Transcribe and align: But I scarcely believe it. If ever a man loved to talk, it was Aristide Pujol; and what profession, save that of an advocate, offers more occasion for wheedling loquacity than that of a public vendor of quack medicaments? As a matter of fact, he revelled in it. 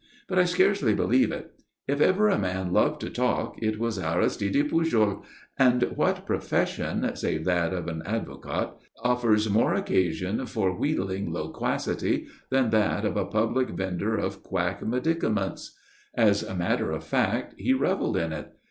But 0.27 0.39
I 0.39 0.45
scarcely 0.45 0.95
believe 0.95 1.31
it. 1.31 1.51
If 1.87 2.01
ever 2.01 2.27
a 2.27 2.39
man 2.39 2.73
loved 2.73 2.99
to 3.01 3.09
talk, 3.11 3.61
it 3.61 3.77
was 3.77 3.99
Aristide 3.99 4.67
Pujol; 4.67 5.23
and 5.59 5.83
what 5.95 6.25
profession, 6.25 7.15
save 7.15 7.45
that 7.45 7.71
of 7.71 7.87
an 7.87 8.01
advocate, 8.03 8.69
offers 9.03 9.47
more 9.47 9.75
occasion 9.75 10.47
for 10.47 10.75
wheedling 10.75 11.31
loquacity 11.31 12.25
than 12.49 12.71
that 12.71 13.05
of 13.05 13.15
a 13.15 13.25
public 13.27 13.69
vendor 13.69 14.17
of 14.17 14.41
quack 14.41 14.81
medicaments? 14.81 15.77
As 16.15 16.41
a 16.41 16.55
matter 16.55 16.89
of 16.89 17.03
fact, 17.03 17.53
he 17.59 17.71
revelled 17.71 18.17
in 18.17 18.33
it. 18.33 18.55